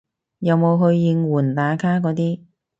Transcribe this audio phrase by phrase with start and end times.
[0.39, 2.39] 有冇去應援打卡嗰啲